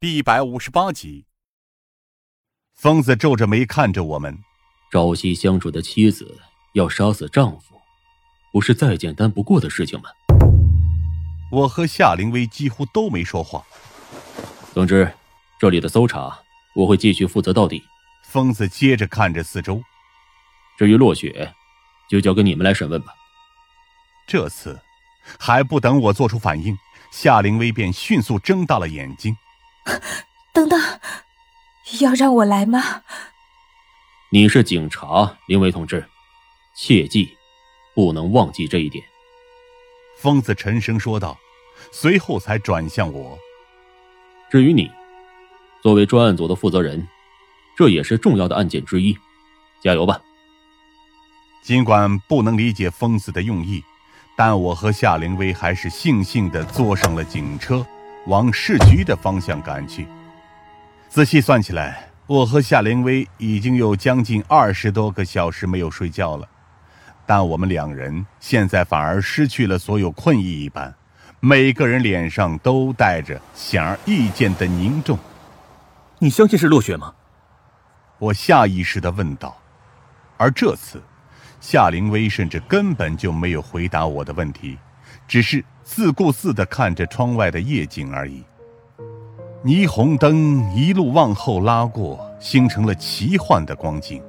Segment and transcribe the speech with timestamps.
[0.00, 1.26] 第一百五十八集，
[2.76, 4.38] 疯子皱着眉看着我们。
[4.92, 6.38] 朝夕相处的妻子
[6.74, 7.74] 要杀死丈夫，
[8.52, 10.08] 不是再简单不过的事情吗？
[11.50, 13.60] 我和夏灵薇几乎都没说话。
[14.72, 15.12] 总之，
[15.58, 16.38] 这里的搜查
[16.76, 17.82] 我会继续负责到底。
[18.22, 19.82] 疯子接着看着四周。
[20.78, 21.52] 至于落雪，
[22.08, 23.12] 就交给你们来审问吧。
[24.28, 24.80] 这次，
[25.40, 26.78] 还不等我做出反应，
[27.10, 29.36] 夏灵薇便迅速睁大了眼睛。
[30.52, 30.80] 等等，
[32.00, 33.02] 要让我来吗？
[34.30, 36.06] 你是警察，林威同志，
[36.76, 37.36] 切记
[37.94, 39.04] 不能忘记这一点。”
[40.20, 41.38] 疯子沉声说道，
[41.92, 43.38] 随后才转向我。
[44.50, 44.90] 至于你，
[45.82, 47.06] 作为专案组的负责人，
[47.76, 49.16] 这也是重要的案件之一，
[49.80, 50.20] 加油吧！
[51.62, 53.84] 尽管不能理解疯子的用意，
[54.36, 57.86] 但我和夏灵薇还是悻悻地坐上了警车，
[58.28, 60.06] 往市局的方向赶去。
[61.08, 66.46] 仔细算起来，我和夏灵薇已经有将近二十多个小时没有睡觉了，
[67.26, 70.94] 但我们两人现在反而失去了所有困意一般，
[71.40, 75.18] 每个人脸上都带着显而易见的凝重。
[76.18, 77.14] 你相信是落雪吗？
[78.18, 79.56] 我下意识的问道。
[80.36, 81.02] 而这次，
[81.60, 84.76] 夏灵薇甚至根本就没有回答我的问题，
[85.26, 88.44] 只是自顾自的看着窗外的夜景而已。
[89.64, 94.22] 霓虹灯一路往后拉过，形成了奇幻的光景。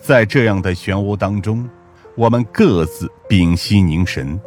[0.00, 1.68] 在这样的漩涡当中，
[2.16, 4.40] 我们各自屏息凝神。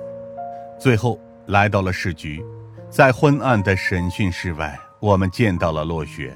[0.80, 2.42] 最后来到了市局，
[2.90, 6.36] 在昏暗的审讯室外，我们见到了落雪。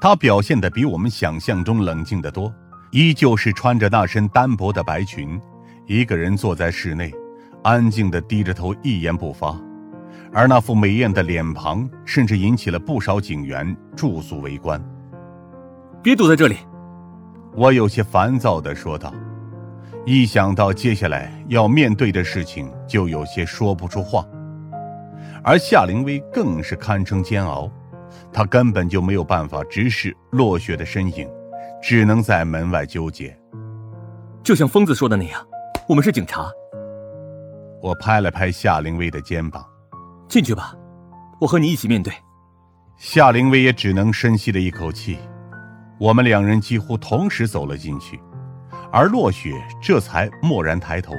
[0.00, 2.52] 她表现的比我们想象中冷静得多，
[2.90, 5.40] 依旧是穿着那身单薄的白裙，
[5.86, 7.14] 一个人坐在室内，
[7.62, 9.56] 安静的低着头，一言不发。
[10.32, 14.82] 而那副美艳的脸庞，甚至引起了不少警员驻足围观。
[16.02, 16.56] 别堵在这里，
[17.54, 19.12] 我有些烦躁的说道。
[20.04, 24.26] 一想到接下来要面对的事情，就有些说不出话。
[25.44, 27.70] 而夏灵薇更是堪称煎熬，
[28.32, 31.28] 她根本就没有办法直视落雪的身影，
[31.80, 33.36] 只能在门外纠结。
[34.42, 35.46] 就像疯子说的那样，
[35.88, 36.50] 我们是警察。
[37.82, 39.66] 我拍了拍夏灵薇的肩膀。
[40.28, 40.72] 进去吧，
[41.40, 42.12] 我和你一起面对。
[42.96, 45.18] 夏灵薇也只能深吸了一口气。
[45.98, 48.20] 我们两人几乎同时走了进去，
[48.92, 51.14] 而落雪这才蓦然抬头。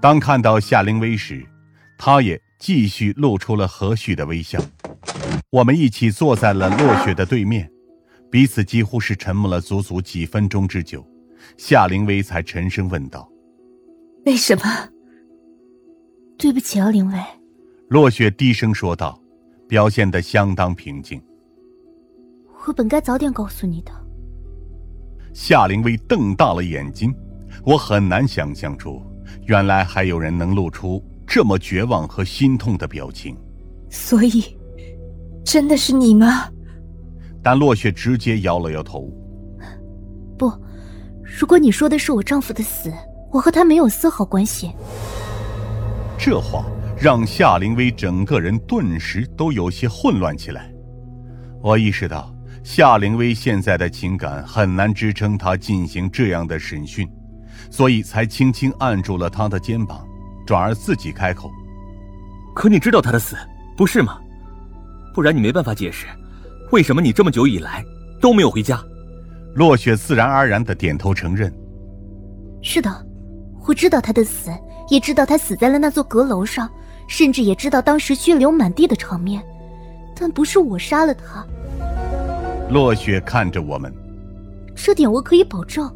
[0.00, 1.42] 当看到夏灵薇时，
[1.96, 4.60] 她也继续露出了和煦的微笑。
[5.50, 7.70] 我们一起坐在了落雪的对面，
[8.30, 11.06] 彼此几乎是沉默了足足几分钟之久。
[11.56, 13.26] 夏灵薇才沉声问道
[14.26, 14.62] ：“为什么？”
[16.42, 17.14] 对不起啊，灵薇。
[17.86, 19.16] 落雪低声说道，
[19.68, 21.22] 表现得相当平静。
[22.66, 23.92] 我本该早点告诉你的。
[25.32, 27.14] 夏灵薇瞪大了眼睛，
[27.64, 29.00] 我很难想象出，
[29.46, 33.36] 原来还有人能露出这么绝望和心痛的表情。
[33.88, 34.42] 所以，
[35.44, 36.50] 真的是你吗？
[37.40, 39.08] 但落雪直接摇了摇头。
[40.36, 40.52] 不，
[41.22, 42.92] 如果你说的是我丈夫的死，
[43.30, 44.72] 我和他没有丝毫关系。
[46.24, 46.64] 这话。
[46.96, 50.72] 让夏灵薇整个人顿时都有些混乱起来。
[51.60, 57.10] 我意识到夏灵薇现在的情感很难支撑她进行这样的审讯，
[57.72, 60.06] 所以才轻轻按住了她的肩膀，
[60.46, 61.50] 转而自己开口
[62.54, 63.34] ：“可你知道他的死，
[63.76, 64.20] 不是吗？
[65.12, 66.06] 不然你没办法解释，
[66.70, 67.84] 为什么你这么久以来
[68.20, 68.80] 都没有回家。”
[69.56, 71.52] 落雪自然而然的点头承认
[72.62, 72.88] ：“是的，
[73.66, 74.52] 我知道他的死，
[74.92, 76.68] 也知道他死在了那座阁楼上。”
[77.08, 79.42] 甚至也知道当时血流满地的场面，
[80.14, 81.44] 但不是我杀了他。
[82.70, 83.92] 落雪看着我们，
[84.74, 85.94] 这点我可以保证。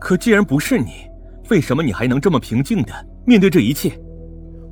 [0.00, 1.06] 可既然不是你，
[1.48, 2.92] 为什么你还能这么平静的
[3.24, 3.96] 面对这一切？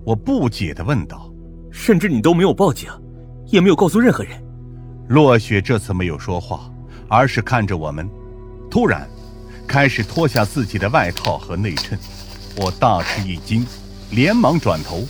[0.05, 1.31] 我不解的问道。
[1.71, 2.91] 甚至你都没有报警，
[3.47, 4.33] 也没有告诉任何人。
[5.09, 6.69] 落雪这次没有说话，
[7.08, 8.08] 而是看着我们，
[8.70, 9.06] 突然
[9.69, 11.97] 开始脱下自己的外套和内衬。
[12.56, 13.67] 我大吃一惊，
[14.11, 15.05] 连忙转头。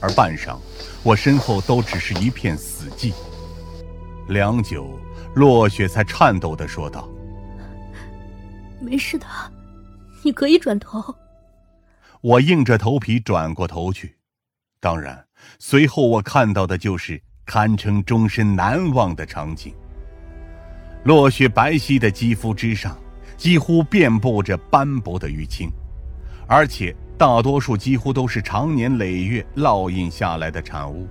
[0.00, 0.56] 而半晌，
[1.02, 3.12] 我身后都只是一片死寂。
[4.28, 4.98] 良久，
[5.34, 7.08] 落雪才颤抖的说道
[8.80, 9.26] ：“没事的，
[10.22, 11.02] 你可以转头。”
[12.20, 14.16] 我硬着头皮转过头去。
[14.80, 15.24] 当然，
[15.58, 19.74] 随后我看到的就是堪称终身难忘的场景：
[21.04, 22.98] 落雪白皙的肌肤之上，
[23.36, 25.70] 几乎遍布着斑驳的淤青，
[26.46, 26.94] 而且。
[27.16, 31.06] 大多数几乎都是长年累月烙印下来的产物，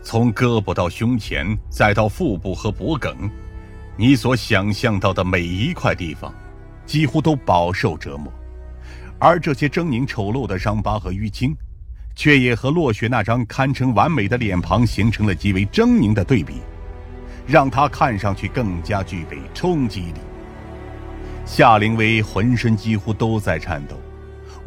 [0.00, 3.12] 从胳膊到胸前，再到腹部和脖颈，
[3.96, 6.32] 你所想象到的每一块地方，
[6.86, 8.32] 几乎都饱受折磨。
[9.18, 11.52] 而这些狰狞丑陋的伤疤和淤青，
[12.14, 16.62] 却也和落雪那张堪称完美的脸庞形成了极为狰狞的对比，
[17.44, 20.20] 让他看上去更加具备冲击力。
[21.44, 23.96] 夏灵薇浑身几乎都在颤抖。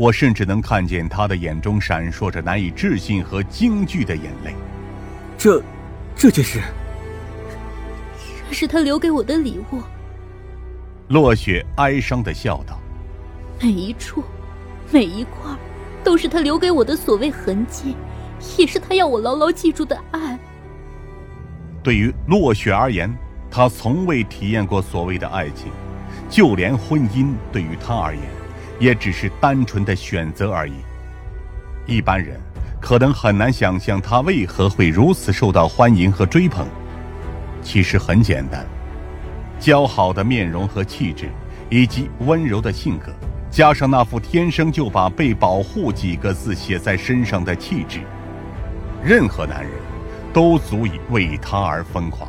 [0.02, 4.56] 我甚至能看见他的眼中闪烁着难以置信和惊惧的眼泪。
[5.38, 5.62] 这，
[6.16, 6.60] 这件事，
[8.50, 9.80] 这是他留给我的礼物。
[11.10, 12.80] 落雪哀伤的笑道
[13.62, 14.24] ：“每一处，
[14.90, 15.56] 每一块，
[16.04, 17.96] 都是他留给我的所谓痕迹，
[18.58, 20.36] 也是他要我牢牢记住的爱。”
[21.84, 23.16] 对于落雪而言，
[23.52, 25.72] 她从未体验过所谓的爱情，
[26.28, 28.24] 就连婚姻对于她而言。
[28.82, 30.74] 也只是单纯的选择而已。
[31.86, 32.42] 一般人
[32.82, 36.68] 可能很难想象他为何会如此受到欢迎和追捧。
[37.62, 38.66] 其实很简单，
[39.60, 41.30] 姣好的面容和气质，
[41.70, 43.14] 以及温柔的性格，
[43.52, 48.00] 加上那副天生就把“被保护”几个字写在身上的气质，
[49.04, 49.74] 任何男人
[50.34, 52.28] 都足以为他而疯狂。